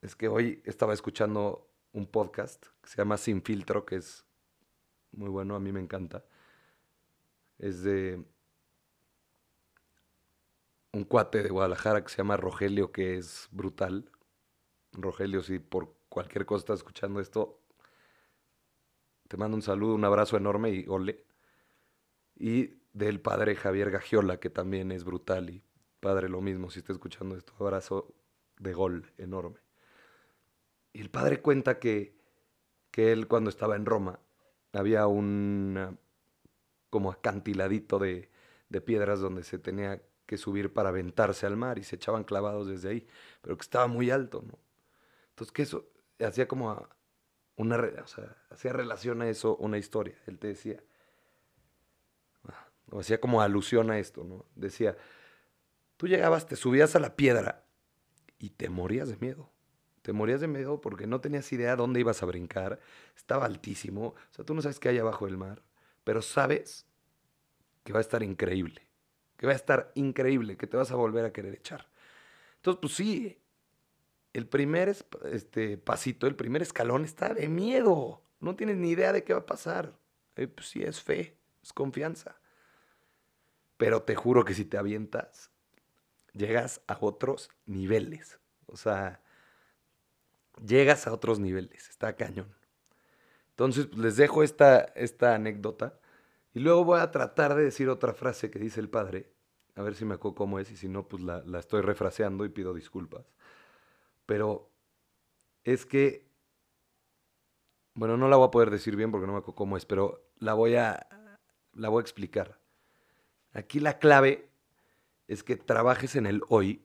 es 0.00 0.14
que 0.14 0.28
hoy 0.28 0.62
estaba 0.64 0.94
escuchando 0.94 1.68
un 1.90 2.06
podcast 2.06 2.66
que 2.80 2.88
se 2.88 2.96
llama 2.98 3.16
Sin 3.16 3.42
Filtro, 3.42 3.84
que 3.84 3.96
es 3.96 4.24
muy 5.10 5.28
bueno, 5.28 5.56
a 5.56 5.58
mí 5.58 5.72
me 5.72 5.80
encanta. 5.80 6.24
Es 7.58 7.82
de 7.82 8.24
un 10.92 11.02
cuate 11.02 11.42
de 11.42 11.48
Guadalajara 11.48 12.04
que 12.04 12.10
se 12.10 12.18
llama 12.18 12.36
Rogelio, 12.36 12.92
que 12.92 13.16
es 13.16 13.48
brutal. 13.50 14.08
Rogelio, 14.92 15.42
si 15.42 15.58
por 15.58 15.96
cualquier 16.08 16.46
cosa 16.46 16.60
estás 16.60 16.78
escuchando 16.78 17.18
esto, 17.18 17.60
te 19.26 19.36
mando 19.36 19.56
un 19.56 19.62
saludo, 19.62 19.96
un 19.96 20.04
abrazo 20.04 20.36
enorme 20.36 20.70
y 20.70 20.86
ole. 20.86 21.24
Y 22.36 22.83
del 22.94 23.20
padre 23.20 23.56
Javier 23.56 23.90
Gagiola, 23.90 24.38
que 24.38 24.48
también 24.48 24.90
es 24.90 25.04
brutal 25.04 25.50
y 25.50 25.62
padre 26.00 26.28
lo 26.28 26.40
mismo, 26.40 26.70
si 26.70 26.78
está 26.78 26.92
escuchando 26.92 27.36
esto, 27.36 27.52
abrazo 27.58 28.14
de 28.58 28.72
gol 28.72 29.12
enorme. 29.18 29.58
Y 30.92 31.00
el 31.00 31.10
padre 31.10 31.42
cuenta 31.42 31.78
que, 31.78 32.16
que 32.90 33.12
él 33.12 33.26
cuando 33.26 33.50
estaba 33.50 33.76
en 33.76 33.84
Roma 33.84 34.20
había 34.72 35.06
un 35.06 35.98
como 36.88 37.10
acantiladito 37.10 37.98
de, 37.98 38.30
de 38.68 38.80
piedras 38.80 39.18
donde 39.20 39.42
se 39.42 39.58
tenía 39.58 40.00
que 40.26 40.38
subir 40.38 40.72
para 40.72 40.90
aventarse 40.90 41.46
al 41.46 41.56
mar 41.56 41.78
y 41.78 41.82
se 41.82 41.96
echaban 41.96 42.24
clavados 42.24 42.68
desde 42.68 42.90
ahí, 42.90 43.06
pero 43.42 43.56
que 43.56 43.62
estaba 43.62 43.88
muy 43.88 44.10
alto, 44.10 44.44
¿no? 44.46 44.58
Entonces 45.30 45.52
que 45.52 45.62
eso 45.62 45.90
hacía 46.20 46.46
como 46.46 46.88
una, 47.56 47.76
o 47.76 48.06
sea, 48.06 48.36
hacía 48.50 48.72
relación 48.72 49.20
a 49.22 49.28
eso 49.28 49.56
una 49.56 49.78
historia. 49.78 50.16
Él 50.26 50.38
te 50.38 50.46
decía, 50.46 50.80
o 52.90 53.00
hacía 53.00 53.20
como 53.20 53.40
alusión 53.40 53.90
a 53.90 53.98
esto, 53.98 54.24
¿no? 54.24 54.44
Decía, 54.54 54.96
tú 55.96 56.08
llegabas, 56.08 56.46
te 56.46 56.56
subías 56.56 56.96
a 56.96 57.00
la 57.00 57.16
piedra 57.16 57.64
y 58.38 58.50
te 58.50 58.68
morías 58.68 59.08
de 59.08 59.16
miedo. 59.16 59.50
Te 60.02 60.12
morías 60.12 60.40
de 60.40 60.48
miedo 60.48 60.80
porque 60.80 61.06
no 61.06 61.20
tenías 61.20 61.50
idea 61.52 61.76
dónde 61.76 62.00
ibas 62.00 62.22
a 62.22 62.26
brincar, 62.26 62.78
estaba 63.16 63.46
altísimo, 63.46 64.08
o 64.08 64.14
sea, 64.32 64.44
tú 64.44 64.54
no 64.54 64.60
sabes 64.60 64.78
qué 64.78 64.90
hay 64.90 64.98
abajo 64.98 65.24
del 65.24 65.38
mar, 65.38 65.62
pero 66.04 66.20
sabes 66.20 66.86
que 67.84 67.92
va 67.94 68.00
a 68.00 68.02
estar 68.02 68.22
increíble, 68.22 68.82
que 69.38 69.46
va 69.46 69.52
a 69.52 69.56
estar 69.56 69.92
increíble, 69.94 70.58
que 70.58 70.66
te 70.66 70.76
vas 70.76 70.90
a 70.90 70.96
volver 70.96 71.24
a 71.24 71.32
querer 71.32 71.54
echar. 71.54 71.88
Entonces, 72.56 72.80
pues 72.82 72.92
sí, 72.94 73.40
el 74.34 74.46
primer 74.46 74.94
este, 75.32 75.78
pasito, 75.78 76.26
el 76.26 76.36
primer 76.36 76.60
escalón 76.60 77.04
está 77.04 77.32
de 77.32 77.48
miedo, 77.48 78.22
no 78.40 78.56
tienes 78.56 78.76
ni 78.76 78.90
idea 78.90 79.12
de 79.12 79.24
qué 79.24 79.32
va 79.32 79.40
a 79.40 79.46
pasar. 79.46 79.96
Eh, 80.36 80.48
pues 80.48 80.68
sí, 80.68 80.82
es 80.82 81.00
fe, 81.00 81.38
es 81.62 81.72
confianza. 81.72 82.36
Pero 83.84 84.02
te 84.02 84.14
juro 84.14 84.46
que 84.46 84.54
si 84.54 84.64
te 84.64 84.78
avientas, 84.78 85.50
llegas 86.32 86.80
a 86.86 86.96
otros 87.02 87.50
niveles. 87.66 88.40
O 88.64 88.78
sea, 88.78 89.20
llegas 90.66 91.06
a 91.06 91.12
otros 91.12 91.38
niveles. 91.38 91.90
Está 91.90 92.16
cañón. 92.16 92.56
Entonces, 93.50 93.88
pues, 93.88 93.98
les 93.98 94.16
dejo 94.16 94.42
esta, 94.42 94.78
esta 94.94 95.34
anécdota. 95.34 96.00
Y 96.54 96.60
luego 96.60 96.82
voy 96.86 96.98
a 96.98 97.10
tratar 97.10 97.54
de 97.54 97.64
decir 97.64 97.90
otra 97.90 98.14
frase 98.14 98.50
que 98.50 98.58
dice 98.58 98.80
el 98.80 98.88
padre. 98.88 99.34
A 99.76 99.82
ver 99.82 99.94
si 99.94 100.06
me 100.06 100.14
acuerdo 100.14 100.36
cómo 100.36 100.58
es. 100.58 100.70
Y 100.70 100.78
si 100.78 100.88
no, 100.88 101.06
pues 101.06 101.22
la, 101.22 101.42
la 101.44 101.58
estoy 101.58 101.82
refraseando 101.82 102.46
y 102.46 102.48
pido 102.48 102.72
disculpas. 102.72 103.34
Pero 104.24 104.70
es 105.62 105.84
que. 105.84 106.26
Bueno, 107.92 108.16
no 108.16 108.28
la 108.28 108.36
voy 108.36 108.48
a 108.48 108.50
poder 108.50 108.70
decir 108.70 108.96
bien 108.96 109.10
porque 109.10 109.26
no 109.26 109.34
me 109.34 109.40
acuerdo 109.40 109.56
cómo 109.56 109.76
es, 109.76 109.84
pero 109.84 110.24
la 110.38 110.54
voy 110.54 110.74
a, 110.76 111.06
la 111.74 111.90
voy 111.90 112.00
a 112.00 112.00
explicar. 112.00 112.63
Aquí 113.54 113.78
la 113.78 113.98
clave 113.98 114.50
es 115.28 115.44
que 115.44 115.56
trabajes 115.56 116.16
en 116.16 116.26
el 116.26 116.42
hoy, 116.48 116.84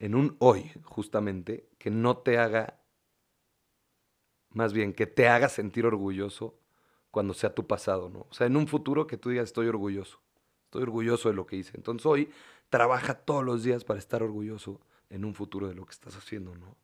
en 0.00 0.16
un 0.16 0.36
hoy 0.40 0.72
justamente, 0.84 1.68
que 1.78 1.90
no 1.90 2.18
te 2.18 2.36
haga, 2.36 2.80
más 4.50 4.72
bien 4.72 4.92
que 4.92 5.06
te 5.06 5.28
haga 5.28 5.48
sentir 5.48 5.86
orgulloso 5.86 6.58
cuando 7.12 7.32
sea 7.32 7.54
tu 7.54 7.66
pasado, 7.68 8.10
¿no? 8.10 8.26
O 8.28 8.34
sea, 8.34 8.48
en 8.48 8.56
un 8.56 8.66
futuro 8.66 9.06
que 9.06 9.16
tú 9.16 9.30
digas 9.30 9.44
estoy 9.44 9.68
orgulloso, 9.68 10.20
estoy 10.64 10.82
orgulloso 10.82 11.28
de 11.28 11.36
lo 11.36 11.46
que 11.46 11.56
hice. 11.56 11.76
Entonces 11.76 12.04
hoy 12.04 12.28
trabaja 12.70 13.14
todos 13.14 13.44
los 13.44 13.62
días 13.62 13.84
para 13.84 14.00
estar 14.00 14.22
orgulloso 14.22 14.80
en 15.10 15.24
un 15.24 15.34
futuro 15.34 15.68
de 15.68 15.74
lo 15.74 15.86
que 15.86 15.92
estás 15.92 16.16
haciendo, 16.16 16.56
¿no? 16.56 16.76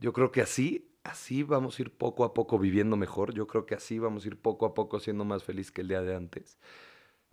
Yo 0.00 0.12
creo 0.12 0.32
que 0.32 0.40
así 0.40 0.89
así 1.04 1.42
vamos 1.42 1.78
a 1.78 1.82
ir 1.82 1.96
poco 1.96 2.24
a 2.24 2.34
poco 2.34 2.58
viviendo 2.58 2.96
mejor. 2.96 3.32
Yo 3.34 3.46
creo 3.46 3.66
que 3.66 3.74
así 3.74 3.98
vamos 3.98 4.24
a 4.24 4.28
ir 4.28 4.40
poco 4.40 4.66
a 4.66 4.74
poco 4.74 5.00
siendo 5.00 5.24
más 5.24 5.44
feliz 5.44 5.70
que 5.70 5.82
el 5.82 5.88
día 5.88 6.02
de 6.02 6.14
antes. 6.14 6.58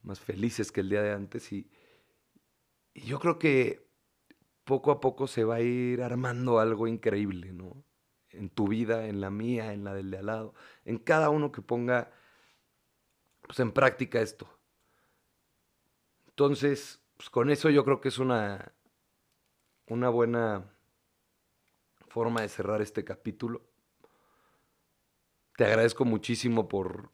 Más 0.03 0.19
felices 0.19 0.71
que 0.71 0.82
el 0.82 0.89
día 0.89 1.01
de 1.01 1.12
antes. 1.12 1.51
Y, 1.51 1.69
yo 2.95 3.19
creo 3.19 3.38
que 3.39 3.88
poco 4.63 4.91
a 4.91 4.99
poco 4.99 5.27
se 5.27 5.43
va 5.43 5.56
a 5.56 5.62
ir 5.62 6.01
armando 6.01 6.60
algo 6.60 6.88
increíble, 6.88 7.53
¿no? 7.53 7.84
En 8.32 8.49
tu 8.49 8.67
vida, 8.67 9.08
en 9.08 9.21
la 9.21 9.30
mía, 9.30 9.73
en 9.73 9.84
la 9.84 9.93
del 9.93 10.12
de 10.12 10.17
al 10.17 10.25
lado. 10.27 10.53
En 10.86 10.97
cada 10.97 11.30
uno 11.30 11.51
que 11.51 11.62
ponga 11.62 12.12
pues, 13.41 13.60
en 13.60 13.71
práctica 13.71 14.21
esto. 14.21 14.49
Entonces, 16.27 17.01
pues, 17.17 17.30
con 17.30 17.49
eso 17.49 17.69
yo 17.69 17.84
creo 17.86 18.01
que 18.01 18.10
es 18.10 18.19
una, 18.19 18.73
una 19.88 20.10
buena 20.10 20.77
forma 22.08 22.41
de 22.41 22.50
cerrar 22.50 22.82
este 22.82 23.04
capítulo. 23.04 23.65
Te 25.56 25.65
agradezco 25.65 26.06
muchísimo 26.06 26.67
por, 26.67 27.12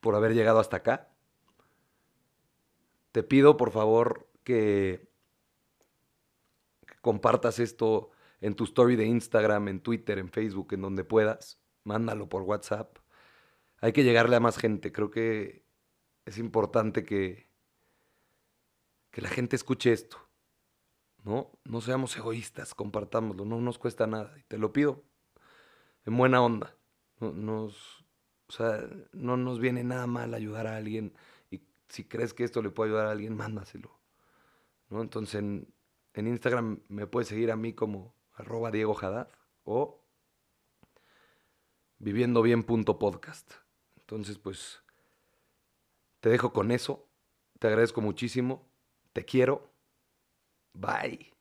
por 0.00 0.14
haber 0.14 0.34
llegado 0.34 0.58
hasta 0.58 0.78
acá. 0.78 1.08
Te 3.12 3.22
pido 3.22 3.56
por 3.56 3.70
favor 3.70 4.28
que, 4.42 5.12
compartas 7.02 7.58
esto 7.58 8.10
en 8.40 8.54
tu 8.54 8.64
story 8.64 8.96
de 8.96 9.04
Instagram, 9.04 9.68
en 9.68 9.80
Twitter, 9.80 10.18
en 10.18 10.30
Facebook, 10.30 10.72
en 10.72 10.80
donde 10.80 11.04
puedas. 11.04 11.60
Mándalo 11.84 12.28
por 12.28 12.42
WhatsApp. 12.42 12.96
Hay 13.80 13.92
que 13.92 14.04
llegarle 14.04 14.36
a 14.36 14.40
más 14.40 14.56
gente. 14.56 14.92
Creo 14.92 15.10
que 15.10 15.66
es 16.24 16.38
importante 16.38 17.04
que, 17.04 17.50
que 19.10 19.20
la 19.20 19.28
gente 19.28 19.56
escuche 19.56 19.92
esto. 19.92 20.16
¿No? 21.24 21.50
No 21.64 21.80
seamos 21.80 22.16
egoístas, 22.16 22.74
compartámoslo, 22.74 23.44
no 23.44 23.60
nos 23.60 23.78
cuesta 23.78 24.06
nada. 24.06 24.36
Y 24.38 24.42
te 24.44 24.58
lo 24.58 24.72
pido 24.72 25.04
en 26.04 26.16
buena 26.16 26.42
onda. 26.42 26.76
No, 27.20 27.32
nos, 27.32 28.04
o 28.48 28.52
sea, 28.52 28.84
no 29.12 29.36
nos 29.36 29.60
viene 29.60 29.84
nada 29.84 30.06
mal 30.06 30.34
ayudar 30.34 30.66
a 30.66 30.76
alguien 30.76 31.14
y 31.50 31.62
si 31.88 32.04
crees 32.04 32.34
que 32.34 32.44
esto 32.44 32.62
le 32.62 32.70
puede 32.70 32.90
ayudar 32.90 33.06
a 33.06 33.12
alguien, 33.12 33.36
mándaselo. 33.36 33.98
¿no? 34.88 35.02
Entonces 35.02 35.36
en, 35.36 35.74
Instagram 36.14 36.80
me 36.88 37.06
puedes 37.06 37.28
seguir 37.28 37.50
a 37.50 37.56
mí 37.56 37.72
como 37.72 38.14
arroba 38.34 38.70
Diego 38.70 38.96
Haddad 38.98 39.28
o 39.64 40.04
viviendobien.podcast. 41.98 43.52
Entonces, 43.96 44.36
pues, 44.38 44.82
te 46.20 46.28
dejo 46.28 46.52
con 46.52 46.70
eso. 46.70 47.08
Te 47.58 47.68
agradezco 47.68 48.00
muchísimo. 48.00 48.68
Te 49.12 49.24
quiero. 49.24 49.71
Bye. 50.74 51.31